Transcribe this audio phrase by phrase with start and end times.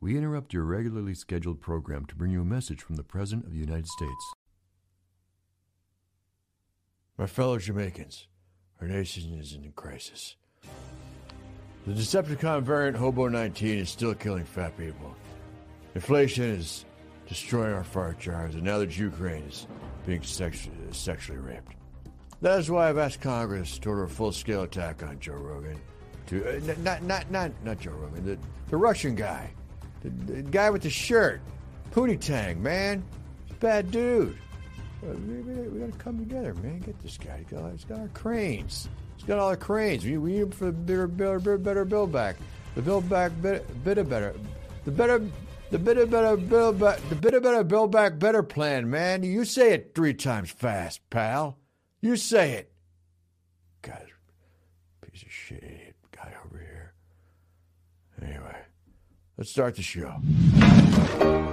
[0.00, 3.52] We interrupt your regularly scheduled program to bring you a message from the President of
[3.52, 4.32] the United States.
[7.18, 8.26] My fellow Jamaicans,
[8.80, 10.36] our nation is in crisis.
[11.86, 15.14] The Decepticon variant Hobo 19 is still killing fat people.
[15.94, 16.84] Inflation is
[17.28, 19.66] destroying our fart jars, and now that Ukraine is
[20.06, 21.74] being sexu- sexually raped.
[22.40, 25.78] That is why I've asked Congress to order a full-scale attack on Joe Rogan.
[26.30, 29.50] To uh, not not not not Joe Rogan, the the Russian guy,
[30.02, 31.40] the, the guy with the shirt,
[31.90, 33.02] Pootie Tang, man,
[33.58, 34.38] bad dude.
[35.02, 36.78] Uh, We, we, we gotta come together, man.
[36.78, 37.38] Get this guy.
[37.38, 38.88] He's got, he's got our cranes.
[39.16, 40.04] He's got all the cranes.
[40.04, 42.36] We, we need him for the better, better, better build back.
[42.76, 44.32] The build back bit, bit of better.
[44.84, 45.20] The better,
[45.72, 47.00] the bit of better build back.
[47.08, 49.24] The bit of better build back better plan, man.
[49.24, 51.58] You say it three times fast, pal.
[52.00, 52.72] You say it.
[53.82, 54.06] God,
[55.02, 55.90] piece of shit
[56.22, 56.92] guy over here.
[58.22, 58.56] Anyway,
[59.36, 60.14] let's start the show.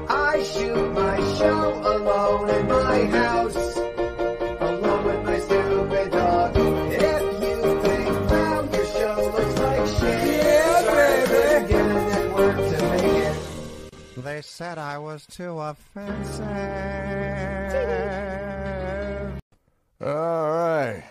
[0.09, 6.55] I shoot my show alone in my house, alone with my stupid dog.
[6.55, 12.77] If you think now your show looks like shit, yeah, baby, get a network to
[12.89, 14.23] make it.
[14.23, 16.45] They said I was too offensive.
[19.99, 21.03] All right.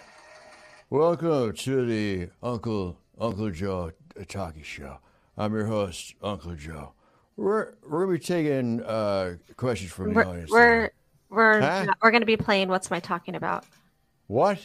[0.89, 3.93] Welcome to the Uncle Uncle Joe
[4.29, 4.99] Talkie Show.
[5.37, 6.93] I'm your host, Uncle Joe.
[7.37, 10.51] We're we're gonna be taking uh, questions from the We're audience.
[10.51, 10.91] we're
[11.29, 11.85] we're, Huh?
[11.85, 12.69] not- we're going to be playing.
[12.69, 13.65] What's my talking about?
[14.29, 14.59] what?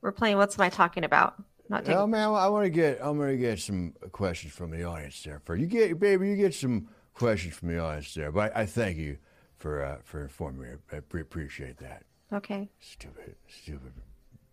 [0.00, 0.36] We're playing.
[0.36, 1.34] What's my talking about?
[1.68, 1.98] Not taking.
[1.98, 5.40] Oh man, I want to get I'm gonna get some questions from the audience there.
[5.44, 8.30] For you get baby, you get some questions from the audience there.
[8.32, 9.18] But I, I thank you
[9.56, 10.68] for uh, for informing me.
[10.92, 12.04] I pre- appreciate that.
[12.32, 12.68] Okay.
[12.80, 13.92] Stupid, stupid,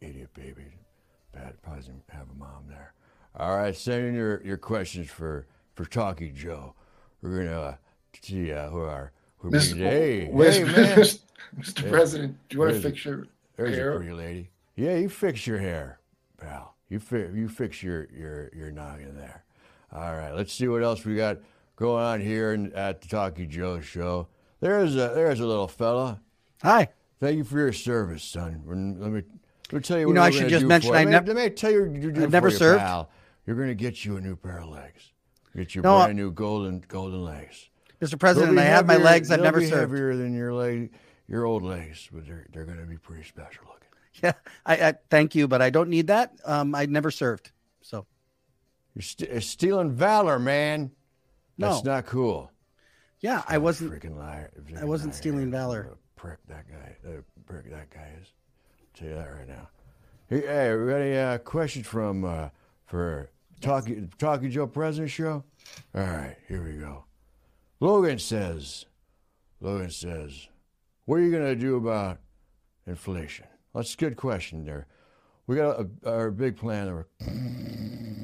[0.01, 0.65] idiot baby.
[1.33, 2.93] Bad, probably doesn't have a mom there.
[3.35, 6.75] All right, send in your, your questions for for Talkie Joe.
[7.21, 7.75] We're gonna uh,
[8.21, 9.73] see uh, who are who Mr.
[9.73, 10.97] meet- Hey, Where's- hey, man.
[11.59, 11.89] Mr.
[11.89, 13.27] President, do you want to fix your
[13.57, 13.93] There's hair?
[13.93, 14.49] a pretty lady.
[14.75, 15.99] Yeah, you fix your hair,
[16.39, 16.75] pal.
[16.89, 19.43] You fi- you fix your your your noggin there.
[19.91, 21.37] All right, let's see what else we got
[21.75, 24.27] going on here in, at the Talkie Joe show.
[24.59, 26.19] There's a there's a little fella.
[26.63, 26.89] Hi.
[27.19, 28.63] Thank you for your service, son.
[28.65, 28.95] Let me
[29.71, 30.07] let me tell you.
[30.09, 31.01] You know, I should just mention for you.
[31.01, 31.85] I Let me- nev- Let me tell you.
[31.85, 32.79] you I've never for you, served.
[32.79, 33.09] Pal.
[33.45, 35.11] You're gonna get you a new pair of legs.
[35.55, 37.69] Get your No, brand new golden golden legs.
[38.01, 38.19] Mr.
[38.19, 39.31] President, I have my legs.
[39.31, 39.91] I've never be served.
[39.91, 40.91] heavier than your leg,
[41.27, 43.79] your old legs, but they're they're gonna be pretty special looking.
[44.21, 44.33] Yeah,
[44.65, 46.33] I, I thank you, but I don't need that.
[46.45, 48.05] Um, I never served, so
[48.93, 50.91] You're st- stealing valor, man.
[51.57, 51.71] No.
[51.73, 52.51] That's not cool.
[53.21, 53.91] yeah, I wasn't.
[53.91, 54.51] Freaking liar.
[54.79, 55.89] I wasn't stealing valor.
[55.93, 56.95] A prick that guy.
[57.07, 58.27] Uh, prick that guy is.
[58.79, 59.69] I'll tell you that right now.
[60.27, 62.49] Hey, hey we got any uh, questions from uh,
[62.85, 63.29] for
[63.61, 65.43] Talkie Talkie Joe President Show?
[65.95, 67.05] All right, here we go.
[67.79, 68.85] Logan says,
[69.61, 70.47] Logan says,
[71.05, 72.19] what are you gonna do about
[72.87, 73.45] inflation?
[73.73, 74.87] That's a good question there.
[75.47, 76.85] We got a, our big plan.
[76.87, 78.23] that we're-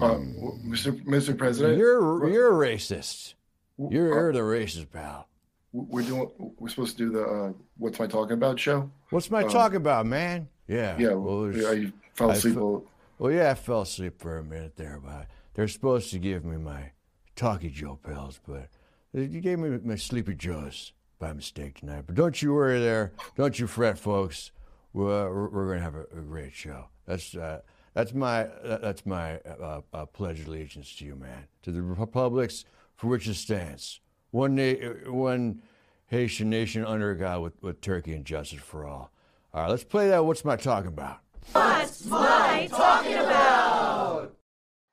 [0.00, 0.18] Uh,
[0.66, 0.92] Mr.
[1.04, 1.36] Mr.
[1.36, 3.34] President, You're you're a racist.
[3.78, 5.28] You're, you're the racist pal.
[5.72, 6.30] we're doing.
[6.58, 8.90] We're supposed to do the uh, "What's My Talking About" show.
[9.10, 10.48] What's my Um, talk about, man?
[10.68, 10.96] Yeah.
[10.98, 12.54] Yeah, Well, yeah, you fell I asleep.
[12.54, 12.84] fe- while-
[13.18, 16.56] well, yeah, I fell asleep for a minute there, but they're supposed to give me
[16.56, 16.92] my
[17.36, 18.68] Talkie Joe pills, but
[19.12, 22.04] you gave me my Sleepy Joes by mistake tonight.
[22.06, 23.12] But don't you worry there.
[23.36, 24.50] Don't you fret, folks.
[24.92, 26.86] We're, we're, we're going to have a, a great show.
[27.06, 27.60] That's uh,
[27.94, 31.46] that's my uh, that's my uh, uh, pledge allegiance to you, man.
[31.62, 32.64] To the republics
[33.02, 33.98] for which it stands.
[34.30, 35.60] One na- one
[36.06, 39.10] Haitian nation under God with, with Turkey and justice for all.
[39.52, 40.24] All right, let's play that.
[40.24, 41.18] What's my talking about?
[41.50, 44.36] What's my talking about?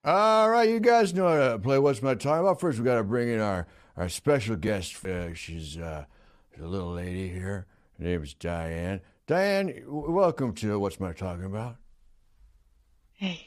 [0.04, 2.60] All right, you guys know how to play What's My Talking About.
[2.60, 5.06] First, we got to bring in our, our special guest.
[5.06, 6.06] Uh, she's, uh,
[6.52, 7.68] she's a little lady here.
[8.00, 9.02] Her name is Diane.
[9.28, 11.76] Diane, w- welcome to What's My Talking About.
[13.14, 13.46] Hey,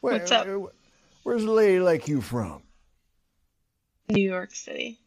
[0.00, 0.48] Where- What's up?
[0.48, 0.58] uh,
[1.22, 2.62] Where's a lady like you from?
[4.08, 4.98] New York City.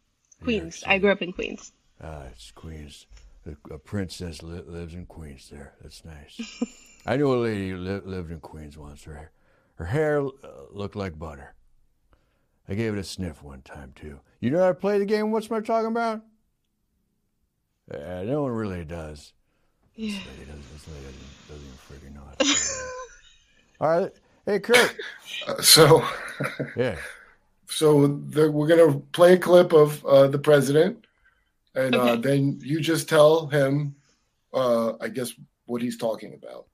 [0.42, 0.76] New York Queens.
[0.80, 0.92] City.
[0.92, 1.72] I grew up in Queens.
[2.02, 3.06] Ah, it's Queens.
[3.46, 5.74] A, a princess li- lives in Queens there.
[5.82, 6.62] That's nice.
[7.06, 9.04] I knew a lady who li- lived in Queens once.
[9.04, 9.32] Her,
[9.76, 10.30] her hair uh,
[10.72, 11.56] looked like butter.
[12.68, 14.20] I gave it a sniff one time, too.
[14.42, 15.32] You know how to play the game?
[15.32, 16.22] What's my talking about?
[17.92, 19.34] Uh, no one really does.
[19.96, 20.12] Yeah.
[20.12, 22.88] This lady doesn't, this lady doesn't, doesn't even freaking know how to play.
[23.82, 24.12] All right.
[24.46, 24.96] Hey, Kurt.
[25.48, 26.04] Uh, so,
[26.76, 26.98] Yeah.
[27.70, 31.06] So the, we're gonna play a clip of uh, the president
[31.76, 33.96] and uh, then you just tell him,
[34.54, 35.34] uh, I guess,
[35.66, 36.66] what he's talking about.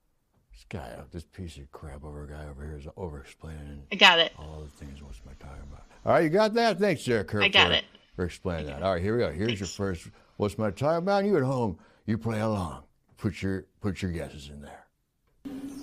[0.52, 3.96] This guy, uh, this piece of crap over guy over here is over explaining I
[3.96, 4.32] got it.
[4.38, 5.02] all the things.
[5.02, 5.84] What's my talking about?
[6.04, 6.78] All right, you got that?
[6.78, 7.42] Thanks, there, Kurt.
[7.42, 7.84] I got for, it.
[8.16, 8.82] For explaining that.
[8.82, 9.30] All right, here we go.
[9.30, 10.08] Here's your first.
[10.38, 11.24] What's my talking about?
[11.24, 12.84] You at home, you play along.
[13.18, 14.85] Put your put your guesses in there.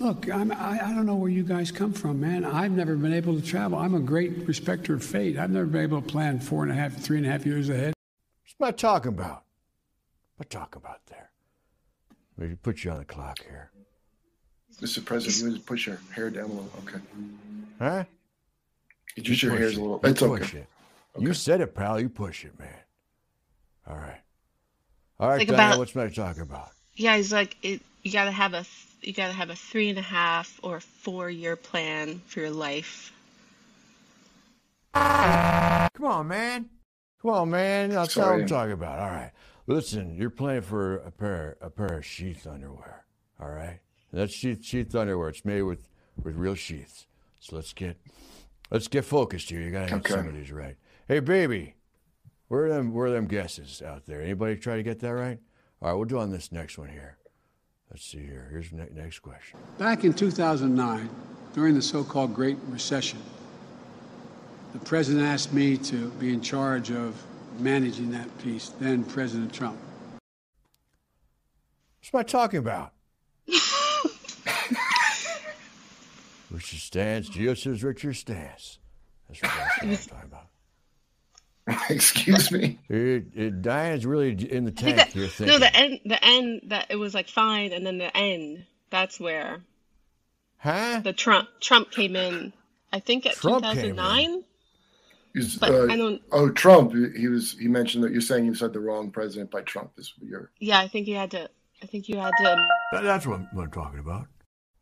[0.00, 2.44] Look, I'm, I, I don't know where you guys come from, man.
[2.44, 3.78] I've never been able to travel.
[3.78, 5.38] I'm a great respecter of fate.
[5.38, 7.68] I've never been able to plan four and a half, three and a half years
[7.68, 7.94] ahead.
[8.42, 9.44] What's my talking about?
[10.36, 11.30] What talking about there?
[12.36, 13.70] Let me put you on the clock here.
[14.80, 15.02] Mr.
[15.04, 16.70] President, you just push your hair down a little.
[16.86, 16.98] Okay.
[17.78, 18.04] Huh?
[19.16, 19.78] You just your push hair's it.
[19.78, 20.00] a little.
[20.02, 20.58] You It's push okay.
[20.58, 20.66] it.
[21.22, 22.00] You said it, pal.
[22.00, 22.68] You push it, man.
[23.86, 24.20] All right.
[25.20, 26.70] All right, Like Diana, about- what's my talking about?
[26.94, 28.64] Yeah, he's like, it, you gotta have a,
[29.04, 32.50] th- you gotta have a three and a half or four year plan for your
[32.50, 33.12] life.
[34.94, 36.70] Come on, man.
[37.20, 37.90] Come on, man.
[37.90, 38.98] That's what I'm talking about.
[38.98, 39.32] All right.
[39.66, 43.04] Listen, you're playing for a pair a pair of sheath underwear.
[43.40, 43.80] All right.
[44.12, 45.28] And that's sheath sheath underwear.
[45.30, 45.88] It's made with
[46.22, 47.06] with real sheaths.
[47.40, 47.96] So let's get
[48.70, 49.60] let's get focused here.
[49.60, 50.14] You gotta get Okay.
[50.14, 50.76] some of these right.
[51.08, 51.74] Hey, baby,
[52.48, 54.22] where are them where are them guesses out there?
[54.22, 55.38] Anybody try to get that right?
[55.82, 57.16] All right, we'll do on this next one here.
[57.94, 58.48] Let's see here.
[58.50, 59.56] Here's the next question.
[59.78, 61.08] Back in 2009,
[61.52, 63.20] during the so called Great Recession,
[64.72, 67.14] the president asked me to be in charge of
[67.60, 69.78] managing that piece, then President Trump.
[72.00, 72.94] What's am I talking about?
[76.50, 78.80] Richard Stance, Geo says Richard Stance.
[79.28, 80.43] That's what I'm talking about.
[81.88, 82.78] Excuse me.
[82.88, 84.96] It, it, Diane's really in the tank.
[84.96, 85.54] that, you're thinking.
[85.54, 88.66] no, the end, the end that it was like fine, and then the end.
[88.90, 89.62] That's where
[90.58, 91.00] huh?
[91.02, 92.52] the Trump Trump came in.
[92.92, 94.44] I think at Trump 2009.
[95.32, 96.22] He's, But uh, I don't.
[96.30, 96.92] oh, Trump.
[97.16, 97.58] He was.
[97.58, 99.96] He mentioned that you're saying you said the wrong president by Trump.
[99.96, 100.50] This year.
[100.60, 101.50] Yeah, I think you had to.
[101.82, 102.68] I think you had to.
[102.92, 104.28] That- that's what I'm, what I'm talking about.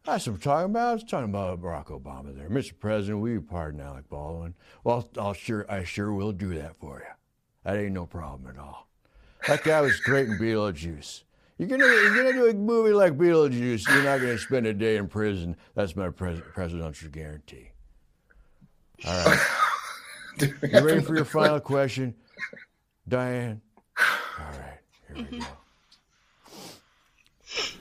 [0.04, 0.88] That's what I'm talking about.
[0.90, 2.48] I was talking about Barack Obama there.
[2.48, 2.72] Mr.
[2.78, 4.54] President, will you pardon Alec Baldwin?
[4.82, 7.12] Well, I'll sure, I sure will do that for you.
[7.64, 8.88] That ain't no problem at all.
[9.46, 11.22] That guy was great in Beetlejuice.
[11.58, 13.88] You're gonna, you're gonna do a movie like Beetlejuice.
[13.88, 15.56] You're not gonna spend a day in prison.
[15.74, 17.70] That's my pres- presidential guarantee.
[19.06, 19.38] All right.
[20.40, 22.14] You ready for your final question,
[23.06, 23.60] Diane?
[23.98, 24.06] All
[24.38, 24.78] right.
[25.14, 25.44] Here we go.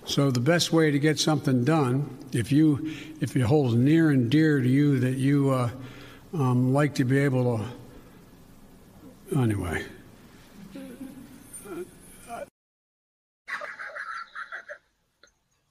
[0.06, 4.29] So the best way to get something done, if you if it holds near and
[4.29, 5.69] dear to you that you uh,
[6.33, 7.59] um, like to be able
[9.31, 9.85] to, anyway.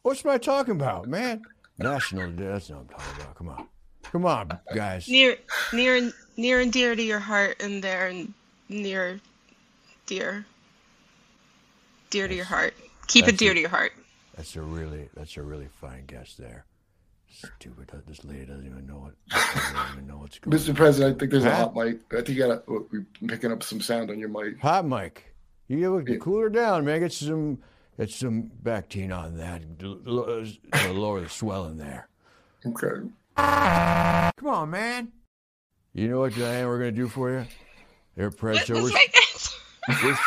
[0.02, 1.42] What's my talking about, man?
[1.78, 2.46] National Day.
[2.46, 3.34] That's what I'm talking about.
[3.34, 3.66] Come on.
[4.04, 5.08] Come on, guys.
[5.08, 5.36] near
[5.72, 8.32] near and near and dear to your heart and there and
[8.68, 9.20] near
[10.06, 10.44] dear
[12.10, 12.74] dear to your heart
[13.12, 13.54] keep it dear it.
[13.54, 13.92] to your heart
[14.36, 16.64] That's a really that's a really fine guess there.
[17.32, 17.90] Stupid.
[17.92, 20.70] Uh, this lady doesn't even know what doesn't even know what's going Mr.
[20.70, 20.74] on.
[20.74, 22.00] President, I think there's a hot mic.
[22.12, 22.66] I think you got.
[22.66, 24.58] to We're picking up some sound on your mic.
[24.60, 25.32] Hot mic.
[25.68, 26.16] You Yeah.
[26.20, 27.00] cool her down, man.
[27.00, 27.58] Get some
[27.96, 32.08] get some Bactine on that uh, to lower the swelling there.
[32.66, 33.08] Okay.
[33.36, 35.12] Come on, man.
[35.94, 37.46] You know what, Diane, we're gonna do for you?
[38.18, 38.74] Air pressure.
[38.74, 38.90] We're,
[40.04, 40.18] we're,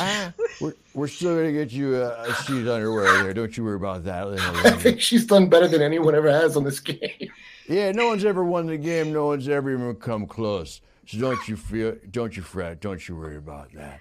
[0.00, 3.34] ah, we're, we're still gonna get you a, a sheet underwear there.
[3.34, 4.26] Don't you worry about that.
[4.28, 7.30] I think she's done better than anyone ever has on this game.
[7.68, 9.12] Yeah, no one's ever won the game.
[9.12, 10.80] No one's ever even come close.
[11.06, 11.96] So don't you feel?
[12.10, 12.80] Don't you fret?
[12.80, 14.00] Don't you worry about that.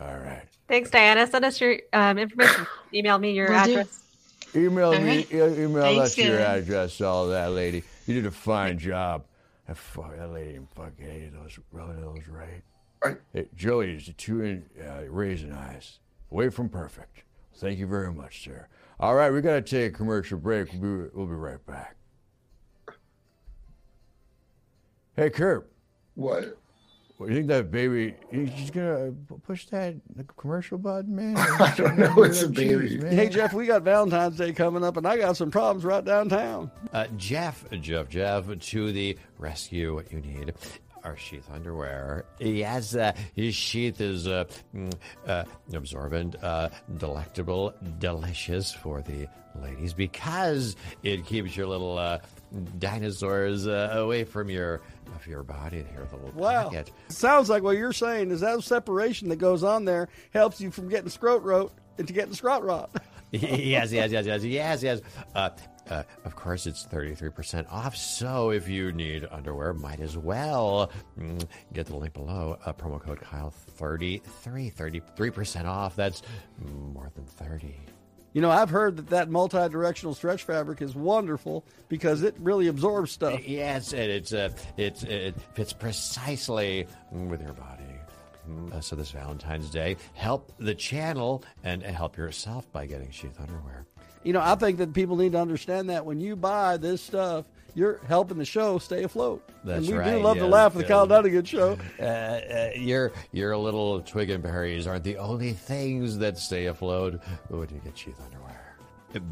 [0.00, 0.44] All right.
[0.68, 1.26] Thanks, Diana.
[1.26, 2.66] Send us your um, information.
[2.94, 3.70] Email me your Will do.
[3.72, 4.04] address.
[4.54, 5.16] Email All me.
[5.18, 5.32] right.
[5.32, 6.62] e- Email Thanks, us your guys.
[6.62, 7.00] address.
[7.00, 7.82] All that, lady.
[8.06, 9.24] You did a fine job.
[9.66, 12.62] That fuck that lady didn't fucking any of those rubbing those right.
[13.04, 13.16] Right.
[13.32, 15.98] Hey, Joey is two in, uh, raisin eyes,
[16.32, 17.22] away from perfect.
[17.56, 18.68] Thank you very much, sir.
[19.00, 20.72] All right, we got to take a commercial break.
[20.72, 21.96] We'll be, we'll be right back.
[25.16, 25.70] Hey, Kurt.
[26.14, 26.58] What?
[27.16, 28.14] What do you think that baby?
[28.30, 29.12] He's gonna
[29.44, 29.96] push that
[30.36, 31.36] commercial button, man.
[31.60, 32.22] I don't know.
[32.22, 32.90] It's a baby.
[32.90, 33.12] Jeez, man.
[33.12, 36.70] Hey, Jeff, we got Valentine's Day coming up, and I got some problems right downtown.
[36.92, 39.96] Uh, Jeff, Jeff, Jeff, to the rescue.
[39.96, 40.54] What you need
[41.16, 42.24] sheath underwear.
[42.38, 44.92] Yes, uh, his sheath is uh, mm,
[45.26, 49.26] uh, absorbent, uh, delectable, delicious for the
[49.62, 52.18] ladies because it keeps your little uh,
[52.78, 54.80] dinosaurs uh, away from your
[55.16, 56.64] of your body and your little Wow.
[56.64, 56.92] pocket.
[57.08, 60.88] Sounds like what you're saying is that separation that goes on there helps you from
[60.88, 62.90] getting scrot rot into getting scrot rot.
[63.32, 65.00] yes, yes, yes, yes, yes, yes.
[65.34, 65.50] Uh,
[65.90, 67.96] uh, of course, it's 33% off.
[67.96, 72.58] So if you need underwear, might as well mm, get the link below.
[72.64, 75.96] Uh, promo code Kyle33, 33% off.
[75.96, 76.22] That's
[76.92, 77.74] more than 30.
[78.34, 83.10] You know, I've heard that that multi-directional stretch fabric is wonderful because it really absorbs
[83.10, 83.46] stuff.
[83.48, 87.82] Yes, and it's uh, it's it fits precisely with your body.
[88.48, 93.40] Mm, uh, so this Valentine's Day, help the channel and help yourself by getting sheath
[93.40, 93.86] underwear.
[94.24, 97.46] You know, I think that people need to understand that when you buy this stuff,
[97.74, 99.48] you're helping the show stay afloat.
[99.64, 100.88] That's and we right, do love to laugh at the yes.
[100.88, 101.78] Kyle Dunnigan show.
[102.00, 107.20] Uh, uh, your your little twig and berries aren't the only things that stay afloat
[107.48, 108.76] when you get sheath underwear.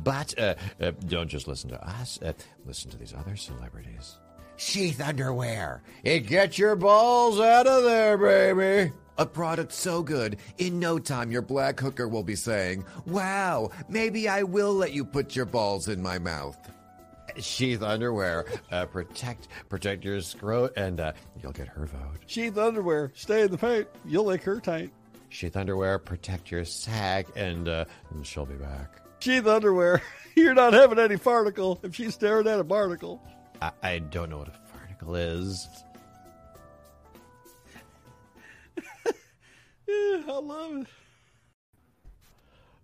[0.02, 2.20] But uh, uh, don't just listen to us.
[2.20, 2.32] Uh,
[2.64, 4.18] listen to these other celebrities.
[4.56, 5.82] Sheath underwear.
[6.02, 8.92] It gets your balls out of there, baby.
[9.18, 14.28] A product so good, in no time your black hooker will be saying, Wow, maybe
[14.28, 16.58] I will let you put your balls in my mouth.
[17.38, 18.46] Sheath underwear.
[18.70, 22.18] Uh, protect protect your scrot, and uh, you'll get her vote.
[22.26, 23.88] Sheath underwear, stay in the paint.
[24.04, 24.90] You'll lick her tight.
[25.28, 25.98] Sheath underwear.
[25.98, 29.00] Protect your sack, and, uh, and she'll be back.
[29.18, 30.02] Sheath underwear,
[30.36, 33.22] you're not having any farticle if she's staring at a barnacle.
[33.60, 35.68] I, I don't know what a farticle is.
[39.86, 40.86] Yeah, I love it.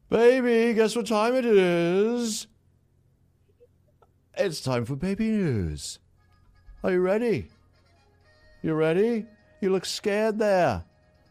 [0.09, 2.47] Baby, guess what time it is?
[4.37, 5.99] It's time for baby news.
[6.85, 7.49] Are you ready?
[8.63, 9.27] You ready?
[9.61, 10.85] You look scared there.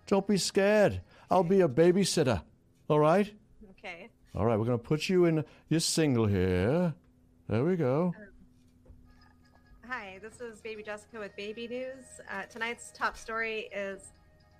[0.08, 1.02] Don't be scared.
[1.30, 2.42] I'll be a babysitter.
[2.90, 3.32] All right?
[3.72, 4.10] Okay.
[4.36, 6.94] All right, we're going to put you in your single here.
[7.48, 8.14] There we go.
[9.88, 12.06] Hi, this is Baby Jessica with Baby News.
[12.30, 14.14] Uh, tonight's top story is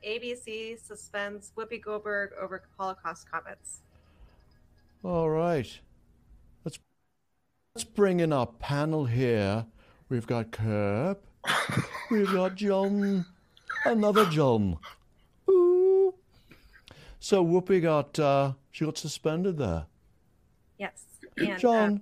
[0.08, 3.82] ABC suspends Whoopi Goldberg over Holocaust comments.
[5.04, 5.80] All right.
[6.64, 6.80] Let's
[7.76, 9.66] let's bring in our panel here.
[10.10, 11.18] We've got Kurp.
[12.12, 13.26] We've got John.
[13.86, 14.78] Another John.
[15.50, 16.14] Ooh.
[17.20, 19.86] So Whoopi got uh, she got suspended there.
[20.78, 21.04] Yes.
[21.38, 22.02] And, John,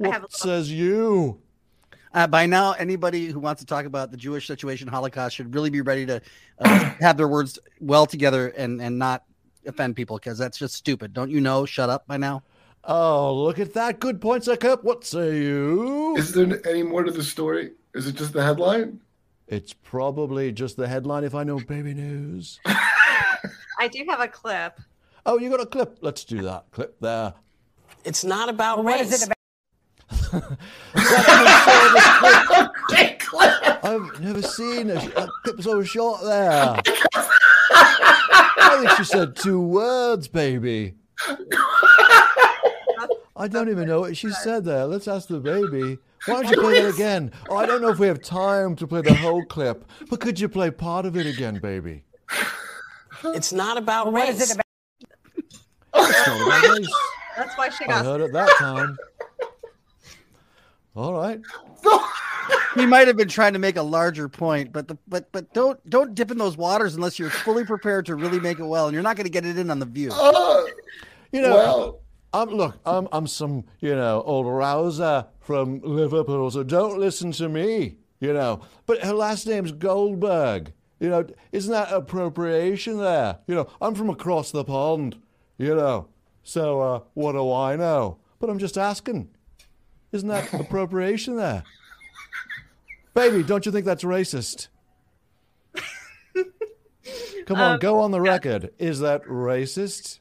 [0.00, 1.40] uh, I what have a- says you?
[2.12, 5.70] Uh, by now, anybody who wants to talk about the Jewish situation, Holocaust, should really
[5.70, 6.20] be ready to
[6.58, 9.24] uh, have their words well together and, and not
[9.64, 11.12] offend people because that's just stupid.
[11.12, 11.64] Don't you know?
[11.66, 12.42] Shut up by now.
[12.84, 14.00] Oh, look at that.
[14.00, 14.82] Good points, Kurp.
[14.82, 16.16] What say you?
[16.16, 17.72] Is there any more to the story?
[17.94, 19.00] Is it just the headline?
[19.46, 22.58] It's probably just the headline if I know baby news.
[22.66, 24.80] I do have a clip.
[25.26, 25.98] Oh, you got a clip.
[26.00, 27.34] Let's do that clip there.
[28.04, 29.28] It's not about race.
[33.82, 36.76] I've never seen a, a clip so short there.
[37.72, 40.94] I think she said two words, baby.
[43.36, 44.86] I don't even know what she said there.
[44.86, 45.98] Let's ask the baby.
[46.26, 47.32] Why don't you play that again?
[47.48, 50.38] Oh, I don't know if we have time to play the whole clip, but could
[50.38, 52.04] you play part of it again, baby?
[53.24, 54.40] It's not about race.
[54.40, 54.66] It's not
[55.94, 56.92] about race.
[57.36, 58.04] That's why she I got.
[58.04, 58.98] heard it that time.
[60.94, 61.40] All right.
[62.76, 65.78] He might have been trying to make a larger point, but the but but don't
[65.90, 68.94] don't dip in those waters unless you're fully prepared to really make it well, and
[68.94, 70.10] you're not going to get it in on the view.
[71.32, 72.00] You know, Well-
[72.32, 77.48] I'm look, I'm I'm some you know old rouser from Liverpool, so don't listen to
[77.48, 77.96] me.
[78.20, 80.72] You know, but her last name's Goldberg.
[81.00, 83.38] You know, isn't that appropriation there?
[83.48, 85.16] You know, I'm from across the pond.
[85.58, 86.08] You know,
[86.44, 88.18] so uh, what do I know?
[88.38, 89.28] But I'm just asking.
[90.12, 91.62] Isn't that appropriation there?
[93.14, 94.68] Baby, don't you think that's racist?
[97.46, 98.70] Come on, Um, go on the record.
[98.78, 100.20] Is that racist?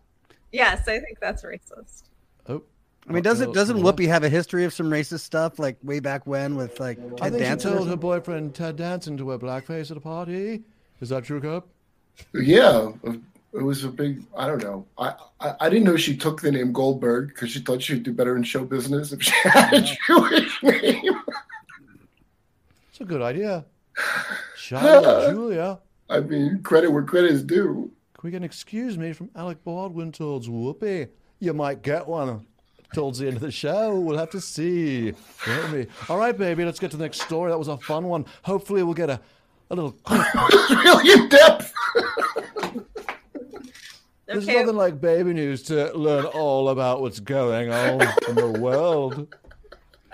[0.52, 2.04] Yes, I think that's racist.
[2.48, 2.64] Oh,
[3.08, 6.26] I mean, doesn't doesn't Whoopi have a history of some racist stuff like way back
[6.26, 7.72] when with like I Ted think Danson?
[7.72, 10.64] she told her boyfriend Ted Danson to wear blackface at a party.
[11.02, 11.68] Is that true, Cup?
[12.34, 12.92] Yeah,
[13.54, 14.24] it was a big.
[14.38, 14.86] I don't know.
[14.98, 18.14] I I, I didn't know she took the name Goldberg because she thought she'd do
[18.14, 21.22] better in show business if she had a Jewish name.
[22.90, 23.66] It's a good idea.
[24.56, 25.80] Charlotte Julia.
[26.10, 27.92] I mean, credit where credit is due.
[28.14, 31.08] Can we get an excuse me from Alec Baldwin towards Whoopi?
[31.40, 32.46] You might get one
[32.94, 33.98] towards the end of the show.
[34.00, 35.14] We'll have to see.
[36.10, 37.52] All right, baby, let's get to the next story.
[37.52, 38.26] That was a fun one.
[38.44, 39.22] Hopefully, we'll get a,
[39.70, 39.96] a little
[40.72, 41.74] really in depth.
[44.30, 44.60] There's Okay.
[44.60, 49.34] nothing like baby news to learn all about what's going on in the world.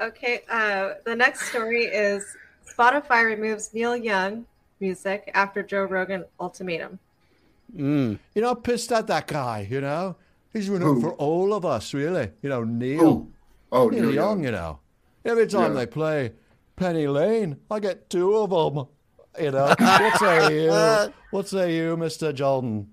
[0.01, 2.25] Okay, uh, the next story is
[2.65, 4.45] Spotify removes Neil Young
[4.79, 6.99] music after Joe Rogan ultimatum.
[7.75, 8.19] Mm.
[8.33, 10.15] You know, I'm pissed at that guy, you know?
[10.53, 11.01] He's ruining it Who?
[11.01, 12.31] for all of us, really.
[12.41, 12.99] You know, Neil.
[12.99, 13.31] Who?
[13.73, 14.43] Oh, Neil Neil Young, Young.
[14.45, 14.79] you know.
[15.25, 15.79] Every time Yeah.
[15.79, 16.31] they play
[16.77, 18.85] Penny Lane, I get two of them.
[19.43, 21.13] You know, what say you?
[21.31, 22.87] What say you, Mister Jordan?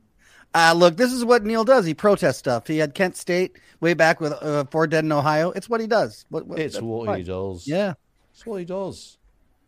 [0.55, 1.87] Uh, look, this is what Neil does.
[1.87, 2.67] He protests stuff.
[2.67, 5.51] He had Kent State way back with uh, Four Dead in Ohio.
[5.53, 6.27] It's what he does.
[6.29, 7.19] What, what, It's what fine.
[7.19, 7.67] he does.
[7.67, 7.95] Yeah.
[8.35, 9.17] It's what he does.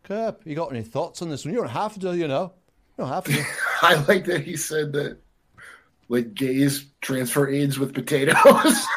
[0.04, 1.54] Kurp, you got any thoughts on this one?
[1.54, 2.52] You don't have to, you know.
[2.98, 3.44] You don't have to.
[3.82, 5.16] I like that he said that
[6.10, 8.36] like gays transfer AIDS with potatoes.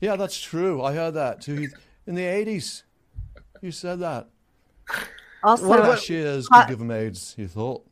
[0.00, 0.82] yeah, that's true.
[0.82, 1.54] I heard that too.
[1.56, 1.68] He-
[2.06, 2.84] In the eighties,
[3.60, 4.28] you said that.
[5.44, 7.34] Also, cashiers Cro- could give him AIDS.
[7.36, 7.84] You thought?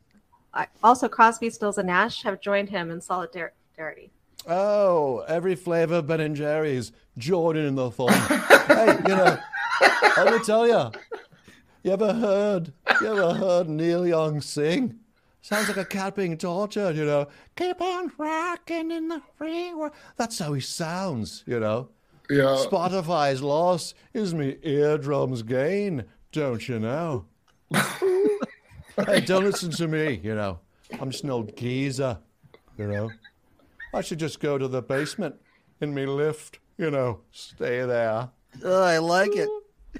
[0.53, 4.11] I- also Crosby, Stills, and Nash have joined him in solidarity.
[4.49, 8.13] Oh, every flavor Ben and Jerry's Jordan in the fun.
[8.67, 9.39] hey, you know,
[10.17, 10.91] let me tell you.
[11.83, 12.73] You ever heard?
[13.01, 14.99] You ever heard Neil Young sing?
[15.43, 16.97] Sounds like a cat being tortured.
[16.97, 19.93] You know, keep on rocking in the free world.
[20.17, 21.43] That's how he sounds.
[21.47, 21.89] You know.
[22.29, 22.65] Yeah.
[22.65, 26.05] Spotify's loss is me eardrums gain.
[26.33, 27.25] Don't you know?
[29.07, 30.21] hey, don't listen to me.
[30.23, 30.59] You know,
[31.01, 32.19] I'm just an old geezer.
[32.77, 33.11] You know.
[33.93, 35.35] I should just go to the basement
[35.81, 38.29] in me lift, you know, stay there.
[38.65, 39.49] Oh, I like it.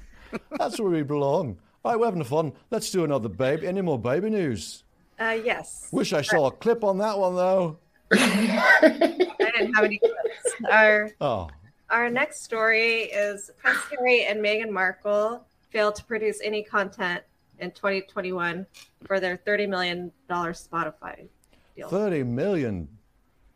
[0.57, 1.57] That's where we belong.
[1.83, 2.53] All right, we're having fun.
[2.69, 3.67] Let's do another baby.
[3.67, 4.83] Any more baby news?
[5.19, 5.89] Uh, yes.
[5.91, 7.79] Wish I saw a clip on that one though.
[8.13, 10.55] I didn't have any clips.
[10.69, 11.49] Our Oh,
[11.89, 17.23] our next story is Prince Harry and Meghan Markle failed to produce any content
[17.61, 18.65] in 2021
[19.05, 21.27] for their 30 million dollar Spotify
[21.75, 21.87] deal.
[21.87, 22.87] thirty million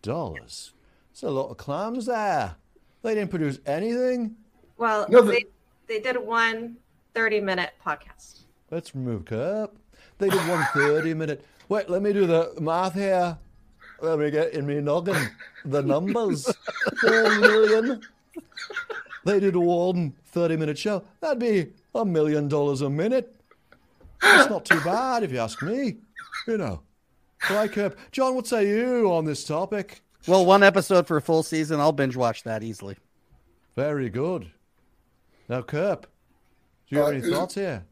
[0.02, 0.72] dollars.
[1.12, 2.56] That's a lot of clams there.
[3.02, 4.36] They didn't produce anything.
[4.78, 5.46] Well, No, the- they
[5.88, 6.78] they did one
[7.14, 8.42] 30 minute podcast.
[8.72, 9.76] Let's remove Cup.
[10.18, 11.46] They did one 30 minute.
[11.70, 13.38] Wait, let me do the math here.
[14.02, 15.30] Let me get in me noggin
[15.66, 16.52] the numbers.
[17.02, 18.02] 30 million.
[19.24, 21.04] They did one 30 minute show.
[21.22, 23.35] That'd be a million dollars a minute.
[24.22, 25.98] That's not too bad if you ask me.
[26.48, 26.82] You know.
[27.50, 27.96] Right, Cup.
[28.12, 30.02] John, what say you on this topic?
[30.28, 31.80] Well, one episode for a full season.
[31.80, 32.98] I'll binge watch that easily.
[33.76, 34.52] Very good.
[35.48, 36.02] Now, Kurp,
[36.90, 37.84] do you have Uh, any is- thoughts here?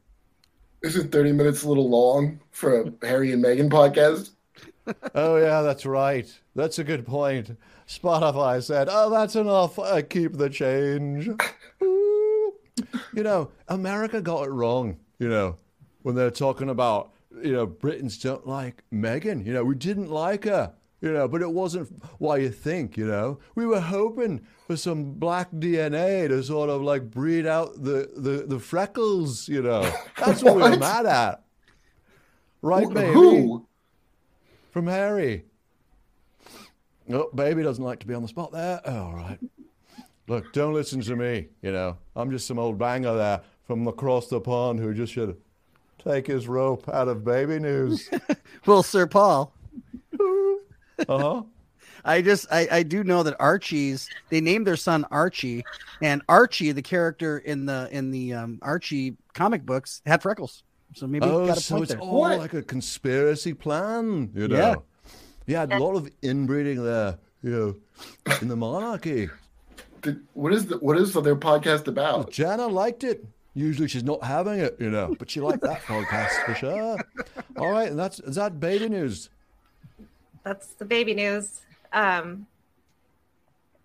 [0.82, 4.32] Isn't 30 minutes a little long for a Harry and Meghan podcast?
[5.16, 6.28] oh yeah, that's right.
[6.56, 7.58] That's a good point.
[7.88, 9.80] Spotify said, "Oh, that's enough.
[9.80, 11.30] I keep the change."
[13.16, 14.98] You know, America got it wrong.
[15.20, 15.58] You know,
[16.04, 17.12] when they're talking about
[17.42, 19.46] you know Britons don't like Meghan.
[19.46, 20.74] You know, we didn't like her.
[21.02, 22.96] You know, but it wasn't why you think.
[22.96, 27.74] You know, we were hoping for some black DNA to sort of like breed out
[27.84, 29.50] the the, the freckles.
[29.50, 29.82] You know,
[30.18, 31.44] that's what, we were mad at.
[32.62, 33.14] Right, Who- baby?
[33.14, 33.68] who?
[34.72, 35.44] From Harry.
[37.12, 38.80] Oh, baby doesn't like to be on the spot there.
[38.86, 39.40] Oh, all right.
[40.30, 41.50] Look, don't listen to me.
[41.62, 45.36] You know, I'm just some old banger there from across the pond who just should
[46.04, 48.10] take his rope out of baby news.
[48.66, 49.54] Well, Sir Paul.
[51.10, 51.42] Uh huh.
[52.06, 55.66] I just I, I do know that Archie's they named their son Archie,
[56.02, 60.64] and Archie, the character in the in the um, Archie comic books, had freckles.
[60.96, 62.02] So maybe oh, got a so point it's there.
[62.02, 64.56] all like a conspiracy plan, you know?
[64.56, 64.76] Yeah.
[65.46, 69.30] Yeah, a lot of inbreeding there, you know, in the monarchy.
[70.02, 72.32] Did, what is the, what is their podcast about?
[72.32, 73.26] Jana liked it.
[73.56, 76.98] Usually she's not having it, you know, but she liked that podcast for sure.
[77.58, 79.30] All right, and that's is that baby news.
[80.44, 81.62] That's the baby news.
[81.92, 82.48] Um,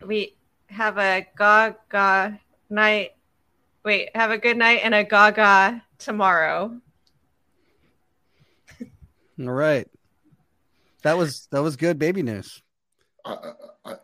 [0.04, 0.34] we
[0.68, 3.12] have a gaga night.
[3.84, 6.80] Wait, have a good night and a gaga tomorrow.
[9.40, 9.86] All right,
[11.02, 12.62] that was that was good baby news.
[13.24, 13.52] I, I,
[13.84, 13.94] I,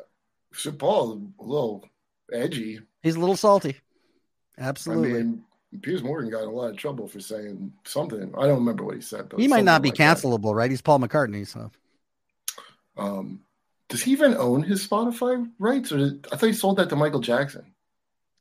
[0.53, 1.89] Sir Paul, a little
[2.33, 2.81] edgy.
[3.03, 3.77] He's a little salty.
[4.59, 5.11] Absolutely.
[5.11, 5.45] I mean,
[5.83, 8.33] Piers Morgan got in a lot of trouble for saying something.
[8.39, 9.31] I don't remember what he said.
[9.31, 9.37] Though.
[9.37, 10.23] he might not be Something like that.
[10.23, 10.71] cancelable, right?
[10.71, 11.71] He's Paul McCartney, so
[12.97, 13.41] Um,
[13.89, 16.97] does he even own his Spotify rights, or did, I thought he sold that to
[16.97, 17.65] Michael Jackson?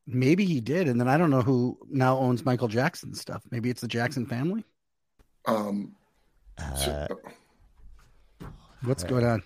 [0.06, 0.89] maybe he did.
[0.89, 3.41] And then I don't know who now owns Michael Jackson stuff.
[3.52, 4.65] Maybe it's the Jackson family.
[5.46, 5.96] Um,
[6.58, 7.08] Uh,
[8.84, 9.43] What's going on?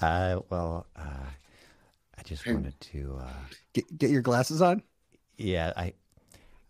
[0.00, 1.26] Uh, well, uh,
[2.18, 3.18] I just wanted to.
[3.20, 3.28] Uh,
[3.74, 4.82] Get get your glasses on.
[5.36, 5.92] yeah, I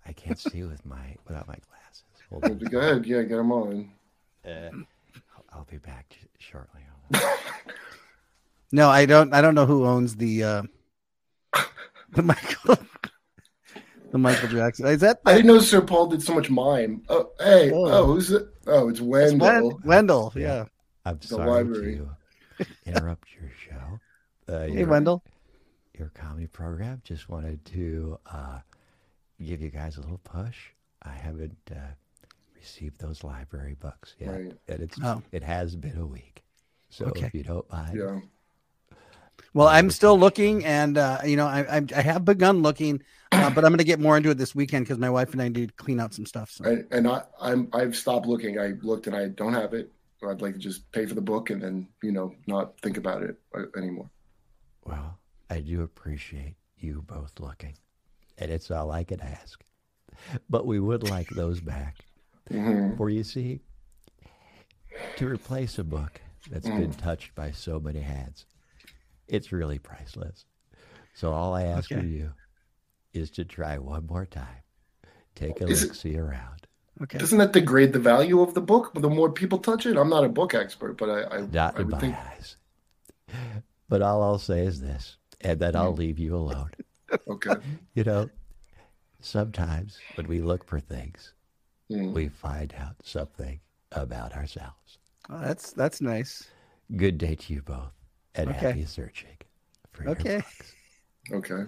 [0.07, 2.05] I can't see with my without my glasses.
[2.31, 3.91] Hold Go ahead, yeah, get them on.
[4.45, 4.71] Uh,
[5.37, 6.81] I'll, I'll be back shortly.
[8.73, 9.33] No, I don't.
[9.33, 10.63] I don't know who owns the uh,
[12.13, 12.77] the Michael
[14.11, 14.87] the Michael Jackson.
[14.87, 17.03] Is that I didn't know Sir Paul did so much mime.
[17.09, 17.87] Oh, hey, Oh.
[17.87, 18.43] oh, who's it?
[18.67, 19.69] Oh, it's Wendell.
[19.69, 20.33] Wen- Wendell?
[20.35, 20.65] Yeah.
[21.05, 22.01] I'm The sorry library.
[22.59, 24.53] to interrupt your show.
[24.53, 25.23] Uh, Hey, your- Wendell.
[25.97, 27.01] Your comedy program.
[27.05, 28.59] Just wanted to uh,
[29.45, 30.57] give you guys a little push.
[31.03, 31.79] I haven't uh,
[32.55, 34.53] received those library books yet, Right.
[34.69, 35.23] and it's Oh.
[35.33, 36.43] it has been a week.
[36.89, 37.27] So Okay.
[37.27, 38.21] if you don't mind, Yeah.
[39.53, 43.51] Well, I'm still looking, and uh, you know, I, I I have begun looking, uh,
[43.51, 45.49] but I'm going to get more into it this weekend because my wife and I
[45.49, 46.51] need to clean out some stuff.
[46.51, 46.65] So.
[46.65, 48.59] And, and I, I'm I've stopped looking.
[48.59, 49.93] I looked and I don't have it.
[50.27, 53.23] I'd like to just pay for the book and then you know not think about
[53.23, 54.11] it uh, anymore.
[54.85, 55.19] Well,
[55.51, 57.75] I do appreciate you both looking,
[58.39, 59.63] and it's all I can ask.
[60.49, 61.97] But we would like those back.
[62.51, 62.97] Mhm.
[62.97, 63.61] For you see,
[65.17, 66.21] to replace a book
[66.51, 68.47] that's been touched by so many hands,
[69.29, 70.45] it's really priceless.
[71.15, 72.01] So all I ask Okay.
[72.01, 72.33] of you
[73.13, 74.63] is to try one more time.
[75.35, 76.67] Take a Is it- look, see around.
[77.03, 77.19] Okay.
[77.19, 78.93] Doesn't that degrade the value of the book?
[78.95, 81.81] The more people touch it, I'm not a book expert, but I, I, Not I
[81.81, 82.57] in would my think eyes.
[83.89, 86.71] But all I'll say is this, and then I'll leave you alone.
[87.29, 87.51] Okay.
[87.95, 88.31] You know,
[89.21, 91.33] sometimes when we look for things,
[91.91, 92.13] Mm.
[92.13, 93.61] we find out something
[93.93, 94.99] about ourselves.
[95.31, 96.49] Oh, that's that's nice.
[96.97, 97.93] Good day to you both,
[98.35, 98.67] and Okay.
[98.69, 99.37] happy searching
[99.93, 100.37] for your Okay.
[100.37, 100.75] books.
[101.33, 101.65] Okay.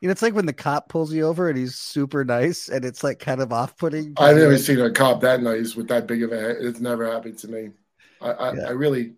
[0.00, 2.84] You know, it's like when the cop pulls you over and he's super nice, and
[2.84, 4.14] it's like kind of off-putting.
[4.18, 6.56] I've never seen a cop that nice with that big of a head.
[6.60, 7.70] It's never happened to me.
[8.20, 8.68] I, I, Yeah.
[8.68, 9.14] I really,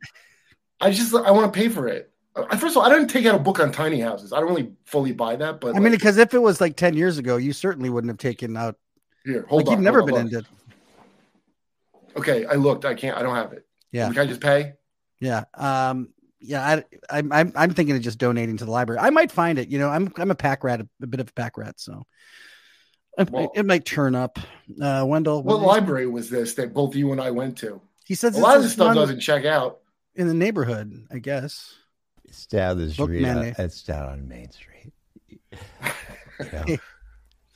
[0.81, 2.13] I just, I want to pay for it.
[2.47, 4.33] First of all, I didn't take out a book on tiny houses.
[4.33, 6.95] I don't really fully buy that, but I mean, because if it was like ten
[6.95, 8.77] years ago, you certainly wouldn't have taken out.
[9.25, 9.73] here, hold like on.
[9.73, 10.45] you've never hold been on, into.
[12.17, 12.85] Okay, I looked.
[12.85, 13.17] I can't.
[13.17, 13.65] I don't have it.
[13.93, 14.09] Yeah.
[14.09, 14.75] Can I just pay?
[15.21, 15.45] Yeah.
[15.55, 16.09] Um.
[16.41, 16.67] Yeah.
[16.67, 17.33] I, I'm.
[17.33, 17.53] I'm.
[17.55, 19.01] I'm thinking of just donating to the library.
[19.01, 19.69] I might find it.
[19.69, 20.13] You know, I'm.
[20.17, 21.79] I'm a pack rat, a, bit of a pack rat.
[21.79, 22.05] So.
[23.19, 24.39] It, Well- it might turn up.
[24.81, 25.43] Uh, Wendell.
[25.43, 27.81] What library was this that both you and I went to?
[28.05, 29.81] He says a lot of this stuff doesn't check out.
[30.15, 31.07] in the neighborhood.
[31.11, 31.75] I guess.
[32.29, 33.25] It's down the Book street.
[33.25, 34.93] uh, it's down on Main Street.
[36.41, 36.77] You know,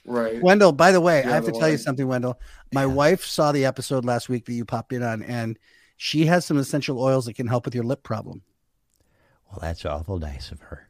[0.05, 0.43] Right.
[0.43, 2.41] Wendell, by the way, Yeah, I have to tell you something, Wendell.
[2.73, 5.57] My wife saw the episode last week that you popped in on, and
[5.97, 8.43] she has some essential oils that can help with your lip problem.
[9.49, 10.89] well, that's awful nice of her,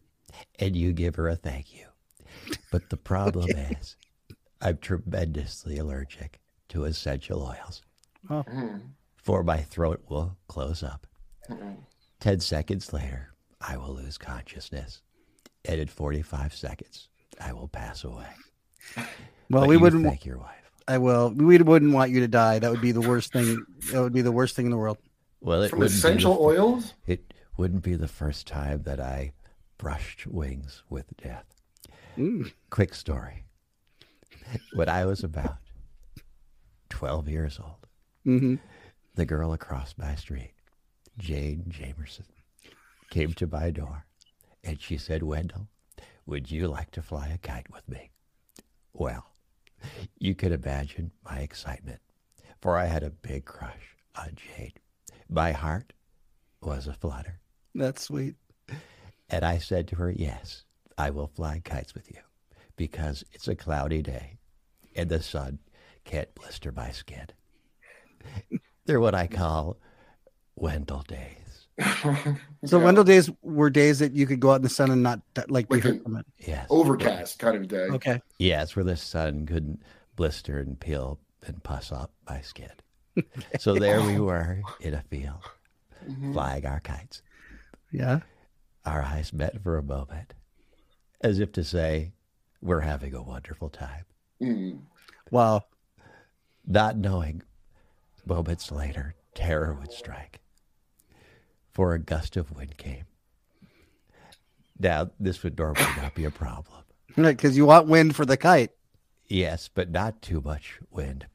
[0.59, 1.85] and you give her a thank you.
[2.71, 3.97] But the problem is,
[4.63, 6.41] I'm tremendously allergic
[6.71, 7.83] to essential oils.
[8.31, 8.43] Oh.
[8.49, 8.81] Mm.
[9.17, 11.07] For my throat will close up.
[11.51, 11.77] Mm.
[12.21, 13.32] Ten seconds later,
[13.67, 15.03] I will lose consciousness,
[15.65, 17.09] and in 45 seconds,
[17.41, 18.27] I will pass away.
[18.97, 19.07] Well,
[19.51, 20.05] But we wouldn't.
[20.05, 20.49] thank your wife.
[20.89, 21.31] I will.
[21.31, 22.59] We wouldn't want you to die.
[22.59, 23.65] That would be the worst thing.
[23.93, 24.99] That would be the worst thing in the world.
[25.41, 26.95] Well, it From wouldn't the essential oils?
[27.07, 29.33] It wouldn't be the first time that I
[29.79, 31.45] brushed wings with death.
[32.19, 32.53] Mm.
[32.71, 33.45] Quick story.
[34.75, 35.57] When I was about
[36.91, 37.87] 12 years old,
[38.25, 38.57] hmm
[39.15, 40.53] the girl across my street,
[41.19, 42.25] Jane Jamerson,
[43.13, 44.07] came to my door
[44.65, 45.69] and she said, Wendell,
[46.25, 48.11] would you like to fly a kite with me?
[48.95, 49.27] Well,
[50.19, 52.01] you can imagine my excitement,
[52.63, 54.81] for I had a big crush on Jade.
[55.29, 55.93] My heart
[56.63, 57.41] was a flutter.
[57.75, 58.37] That's sweet.
[59.29, 60.65] And I said to her, Yes,
[60.97, 62.21] I will fly kites with you
[62.77, 64.39] because it's a cloudy day
[64.97, 65.59] and the sun
[66.05, 67.27] can't blister my skin.
[68.87, 69.77] They're what I call
[70.57, 71.42] Wendell days.
[72.65, 72.85] So Yeah.
[72.85, 75.69] Wendell days were days that you could go out in the sun and not like
[75.69, 76.27] be Like hurt from it.
[76.39, 76.67] Yes.
[76.71, 77.87] Overcast kind of day.
[77.91, 78.21] Okay.
[78.39, 79.83] Yes, where the sun couldn't
[80.17, 82.71] blister and peel and puss up my skin.
[83.59, 85.41] so there we were in a field,
[86.09, 86.33] Mhm.
[86.33, 87.23] flying our kites.
[87.91, 88.21] Yeah.
[88.85, 90.35] Our eyes met for a moment,
[91.21, 92.13] as if to say,
[92.61, 94.05] We're having a wonderful time.
[94.41, 94.81] Mm.
[95.31, 95.65] Wow.
[96.65, 97.43] not knowing
[98.25, 100.39] moments later terror would strike.
[101.73, 103.05] For a gust of wind came.
[104.79, 106.79] Now, this would normally not be a problem.
[107.17, 108.71] Right, because you want wind for the kite.
[109.29, 111.27] Yes, but not too much wind,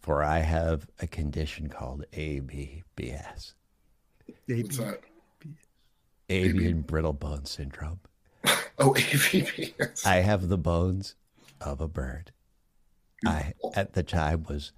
[0.00, 3.52] for I have a condition called ABBS,
[4.46, 5.00] What's that?
[6.30, 8.00] avian brittle bone syndrome.
[8.78, 10.06] Oh, AVP.
[10.06, 11.14] I have the bones
[11.60, 12.32] of a bird.
[13.26, 14.72] I, at the time, was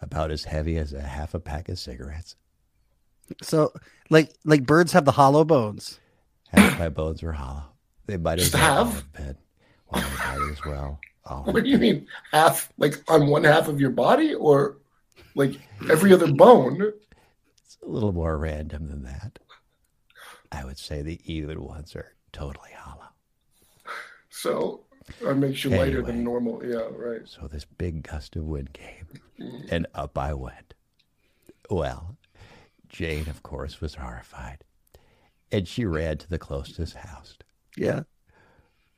[0.00, 2.36] about as heavy as a half a pack of cigarettes.
[3.42, 3.72] So,
[4.10, 5.98] like, like birds have the hollow bones.
[6.48, 7.64] Half my bones were hollow.
[8.06, 9.36] They might as well have been.
[9.90, 11.00] Well, they might as well.
[11.26, 12.72] all What do you mean half?
[12.78, 14.78] Like on one half of your body, or
[15.34, 15.60] like
[15.90, 16.92] every other bone?
[17.62, 19.38] It's a little more random than that.
[20.50, 23.08] I would say the even ones are totally hollow.
[24.30, 24.80] So
[25.22, 26.64] that makes you lighter than normal.
[26.64, 27.22] Yeah, right.
[27.24, 29.06] So this big gust of wind came,
[29.38, 29.68] mm.
[29.70, 30.74] and up I went.
[31.70, 32.16] Well,
[32.88, 34.64] Jane, of course, was horrified,
[35.52, 37.36] and she ran to the closest house.
[37.76, 38.02] Yeah.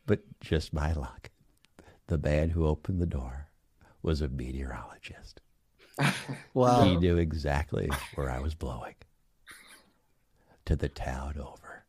[0.06, 1.30] But just my luck.
[2.06, 3.48] the man who opened the door
[4.02, 5.40] was a meteorologist.
[6.54, 6.82] Wow.
[6.84, 8.94] He knew exactly where I was blowing.
[10.64, 11.84] To the town over.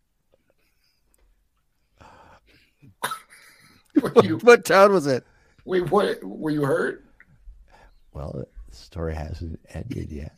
[4.01, 5.23] Were you, what town was it?
[5.65, 6.23] wait, what?
[6.23, 7.05] Were you hurt?
[8.13, 8.31] Well,
[8.69, 10.35] the story hasn't ended yet.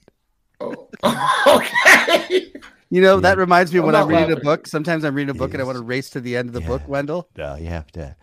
[0.63, 0.89] Oh,
[1.57, 2.51] okay.
[2.89, 4.67] You know, that reminds me of I'm when I'm not reading a book.
[4.67, 6.61] Sometimes I'm reading a book and I want to race to the end of the
[6.61, 7.27] book, Wendell.
[7.37, 8.15] No, you have to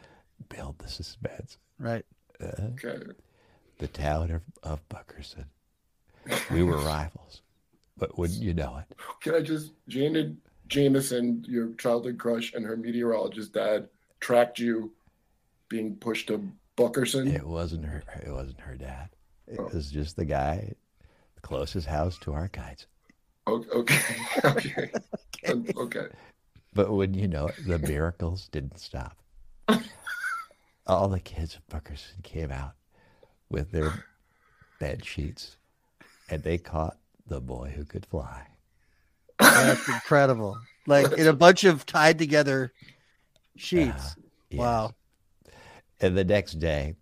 [0.49, 1.59] build the suspense.
[1.79, 2.05] Right.
[2.41, 2.99] Uh, Okay.
[3.79, 5.47] the town of, of Buckerson.
[6.53, 7.43] We were rivals,
[7.97, 8.97] but wouldn't you know it?
[9.23, 10.35] Can I just, Janet
[10.69, 13.89] Jameson, your childhood crush, and her meteorologist dad
[14.21, 14.93] tracked you
[15.69, 17.27] being pushed to Buckerson?
[17.29, 18.05] It wasn't her.
[18.25, 19.09] It wasn't her dad.
[19.49, 19.69] It Oh.
[19.75, 20.80] was just the guy, the
[21.41, 22.87] closest house to our guides.
[23.47, 24.01] O- Okay.
[24.45, 24.91] Okay.
[25.49, 26.07] Um, Okay.
[26.73, 29.17] But when you know it, the miracles didn't stop.
[30.87, 32.75] All the kids of Buckerson came out
[33.49, 33.93] with their
[34.79, 35.57] bed sheets,
[36.29, 38.47] and they caught the boy who could fly.
[39.39, 40.59] That's incredible.
[40.87, 42.73] Like in a bunch of tied together
[43.57, 44.17] sheets.
[44.53, 44.93] Wow.
[46.01, 46.95] And the next day,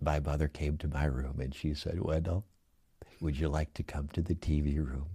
[0.00, 2.44] my mother came to my room and she said, Wendell,
[3.22, 5.06] would you like to come to the TV room?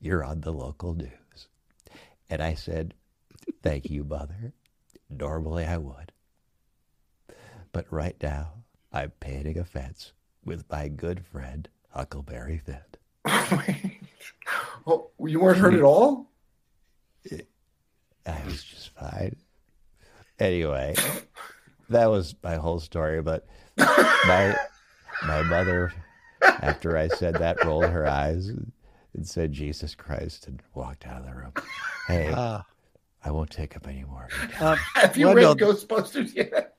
[0.00, 1.48] You're on the local news.
[2.30, 2.94] And I said,
[3.62, 4.52] Thank you, mother.
[5.10, 6.12] Normally I would.
[7.72, 8.52] But right now,
[8.92, 10.12] I'm painting a fence
[10.44, 12.78] with my good friend, Huckleberry Finn.
[14.88, 16.30] Oh, you weren't hurt at all?
[18.24, 19.34] I was just fine.
[20.38, 20.94] Anyway,
[21.88, 23.20] that was my whole story.
[23.20, 24.56] But my
[25.26, 25.92] my mother,
[26.62, 28.72] after I said that, rolled her eyes and,
[29.14, 31.52] and said, "Jesus Christ," and walked out of the room.
[32.06, 32.64] Hey, Ah.
[33.24, 34.28] I won't take up any more.
[34.32, 34.72] of your time.
[34.94, 36.76] Uh, Have you Wendell- read Ghostbusters yet?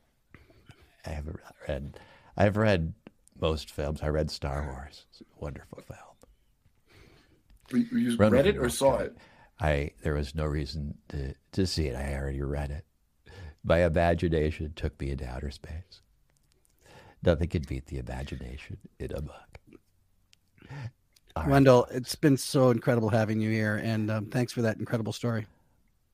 [1.06, 2.00] I haven't read.
[2.38, 2.94] I've read
[3.40, 4.02] most films.
[4.02, 5.06] I read Star Wars.
[5.10, 6.00] It's a wonderful film.
[7.92, 9.18] You, you read it it, or saw it?
[9.60, 11.96] I there was no reason to to see it.
[11.96, 12.86] I already read it.
[13.64, 16.02] My imagination took me into outer space.
[17.24, 19.57] Nothing could beat the imagination in a book.
[21.38, 21.52] All right.
[21.52, 25.46] Wendell, it's been so incredible having you here, and um, thanks for that incredible story.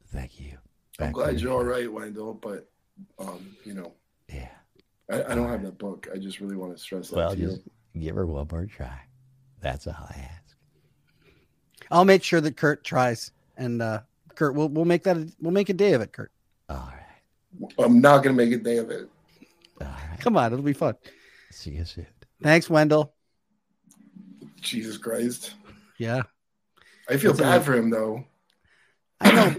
[0.08, 0.58] Thank you.
[1.00, 2.70] I'm glad you're all right, Wendell, but,
[3.18, 3.94] um, you know,
[4.30, 4.50] Yeah.
[5.10, 6.10] I, I don't have that book.
[6.14, 7.48] I just really want to stress that Well, to you.
[7.48, 7.62] just
[7.98, 9.00] give her one more try.
[9.62, 10.58] That's all I ask.
[11.90, 14.02] I'll make sure that Kurt tries, and uh,
[14.36, 16.32] Kurt, we'll we'll make that a, we'll make a day of it, Kurt.
[16.70, 17.72] All right.
[17.80, 19.08] I'm not going to make a day of it.
[19.80, 20.20] All right.
[20.20, 20.96] Come on, it'll be fun.
[21.52, 22.08] See you soon.
[22.42, 23.14] Thanks, Wendell.
[24.64, 25.54] Jesus Christ.
[26.00, 26.24] Yeah,
[27.10, 28.26] I feel That's a- bad for him, though.
[29.22, 29.56] I know.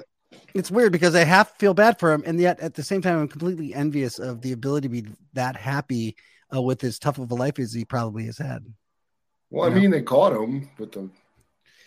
[0.54, 3.18] it's weird because I half feel bad for him, and yet at the same time,
[3.18, 6.16] I'm completely envious of the ability to be that happy
[6.54, 8.64] uh, with as tough of a life as he probably has had.
[9.50, 9.80] Well, I Yeah.
[9.80, 11.08] mean, they caught him, but the,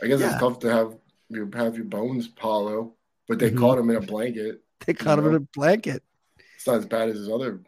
[0.02, 0.32] I guess Yeah.
[0.32, 0.98] it's tough to have
[1.30, 2.96] you have your bones hollow,
[3.28, 3.58] but they Mhm.
[3.58, 4.64] caught him in a blanket.
[4.86, 6.04] They caught him in a blanket.
[6.56, 7.62] It's not as bad as his other.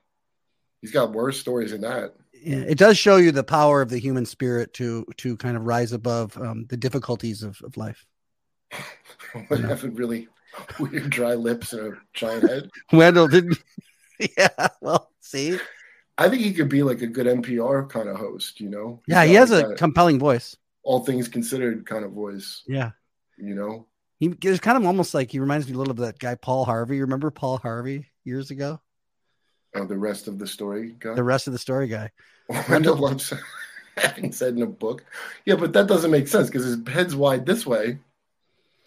[0.80, 2.16] He's got worse stories than that.
[2.42, 5.92] It does show you the power of the human spirit to to kind of rise
[5.94, 8.06] above um, the difficulties of, of life.
[9.50, 10.28] Having really
[10.80, 12.70] weird dry lips and a giant head.
[12.94, 13.58] Wendell didn't.
[14.38, 15.58] yeah, well, see,
[16.18, 18.60] I think he could be like a good NPR kind of host.
[18.60, 19.02] You know?
[19.06, 20.56] He's yeah, he has a compelling voice.
[20.84, 22.64] all things considered kind of voice.
[22.68, 22.92] Yeah,
[23.38, 23.88] You know?
[24.20, 26.66] he is kind of almost like he reminds me a little of that guy Paul
[26.66, 27.00] Harvey.
[27.02, 28.82] Remember Paul Harvey years ago?
[29.76, 31.14] Uh, the rest of the story guy.
[31.14, 32.12] The rest of the story guy.
[32.70, 33.32] Wendell loves
[33.98, 35.04] having said in a book.
[35.46, 38.00] Yeah, but that doesn't make sense because his head's wide this way.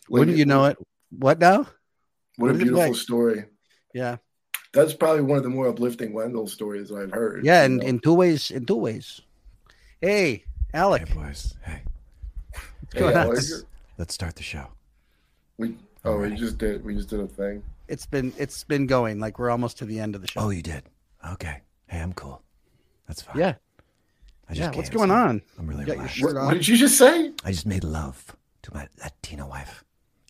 [0.09, 0.77] Wouldn't you know it?
[1.16, 1.66] What now?
[2.37, 2.95] What a What is beautiful like?
[2.97, 3.45] story.
[3.95, 4.16] Yeah,
[4.73, 7.45] That's probably one of the more uplifting Wendell stories I've heard.
[7.45, 7.83] yeah, you in, know?
[7.87, 8.51] in two ways.
[8.51, 9.21] In two ways.
[10.01, 11.07] Hey, Alec.
[11.09, 11.55] Hey, boys.
[11.62, 11.83] Hey,
[12.53, 13.37] What's Hey, going on?
[13.99, 14.66] Let's start the show.
[15.59, 17.62] we oh we just did we just did a thing.
[17.92, 20.40] It's been it's been going like we're almost to the end of the show.
[20.40, 20.85] Oh, you did?
[21.33, 21.61] Okay.
[21.88, 22.42] Hey, I'm cool.
[23.07, 23.37] That's fine.
[23.38, 23.55] yeah,
[24.48, 24.76] I just yeah.
[24.78, 25.42] What's going on?
[25.59, 26.22] I'm really You relaxed.
[26.24, 27.33] What, what did you just say?
[27.44, 29.85] I just made love to my Latina wife,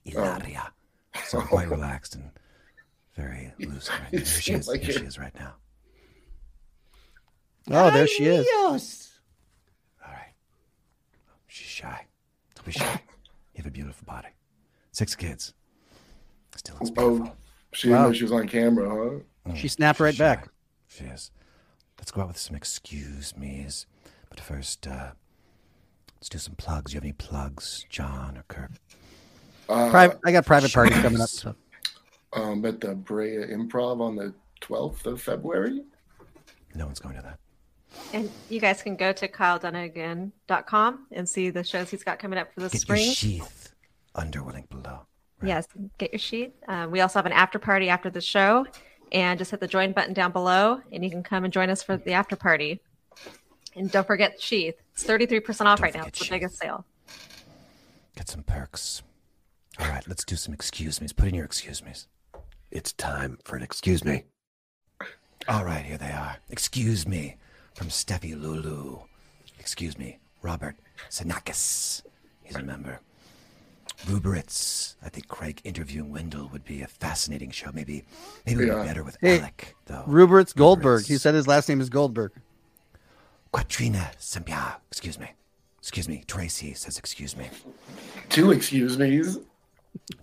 [0.09, 0.11] Oh.
[0.11, 0.72] Hilaria.
[1.27, 2.31] So I'm quite relaxed and
[3.14, 4.18] very loose right now.
[4.18, 4.66] You Here she is.
[4.66, 5.07] like Here she it.
[5.07, 5.55] is right now.
[7.70, 8.44] Oh, there she is.
[10.05, 10.33] All right.
[11.46, 12.07] She's shy.
[12.57, 13.01] Don't be shy.
[13.55, 14.31] You have a beautiful body.
[14.90, 15.55] Six kids.
[16.57, 17.29] Still looks beautiful.
[17.29, 17.37] Oh,
[17.72, 18.06] she didn't Wow.
[18.08, 19.54] know she was on camera, huh?
[19.54, 20.44] She snapped She's right back.
[20.44, 20.50] shy.
[20.88, 21.30] She is.
[21.98, 23.87] Let's go out with some excuse me's.
[24.30, 25.12] But first, uh,
[26.16, 26.90] let's do some plugs.
[26.90, 28.70] Do you have any plugs, John or Kirk?
[29.68, 30.18] Uh, Private.
[30.24, 31.28] I got private parties coming up.
[31.28, 31.54] So.
[32.32, 35.82] um, at the Brea Improv on the 12th of February.
[36.74, 37.38] No one's going to that.
[38.14, 42.52] And you guys can go to kyledunnigan.com and see the shows he's got coming up
[42.54, 43.04] for the Get spring.
[43.04, 43.74] your sheath
[44.14, 45.06] under link below.
[45.42, 45.66] Yes,
[45.98, 46.52] get your sheath.
[46.68, 48.66] Uh, we also have an after party after the show,
[49.11, 51.83] and just hit the join button down below, and you can come and join us
[51.83, 52.81] for the after party.
[53.74, 56.05] And don't forget sheath; it's thirty three percent off right now.
[56.05, 56.85] It's the biggest sale.
[58.16, 59.02] Get some perks.
[59.78, 61.12] All right, let's do some excuse me's.
[61.12, 62.07] Put in your excuse me's.
[62.70, 64.24] It's time for an excuse me.
[65.48, 66.37] All right, here they are.
[66.50, 67.37] Excuse me
[67.74, 69.00] from Steffi Lulu.
[69.59, 70.76] Excuse me, Robert
[71.11, 72.02] Sinakis.
[72.42, 73.00] He's a member.
[74.07, 74.96] Ruberitz.
[75.02, 77.70] I think Craig interviewing Wendell would be a fascinating show.
[77.72, 78.05] Maybe,
[78.46, 80.05] maybe it'd be better with Hey, Alec, though.
[80.07, 81.05] Rubert's Goldberg.
[81.05, 82.33] He said his last name is Goldberg.
[83.52, 84.76] Quatrina Sempia.
[84.90, 85.31] Excuse me.
[85.78, 86.24] Excuse me.
[86.26, 87.48] Tracy says excuse me.
[88.28, 89.38] Two excuse me's.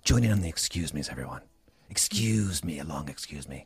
[0.03, 1.41] Join in on the excuse me's, everyone.
[1.89, 3.65] Excuse me, a long excuse me.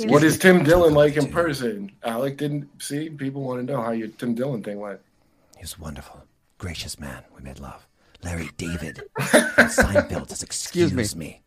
[0.00, 1.92] What is Tim Dillon like in person?
[2.02, 3.10] Alec didn't see.
[3.10, 5.00] People want to know how your Tim Dillon thing went.
[5.56, 6.24] He was wonderful.
[6.58, 7.24] Gracious man.
[7.36, 7.86] We made love.
[8.22, 11.24] Larry David from Seinfeld excuse, Excuse me.
[11.26, 11.42] me.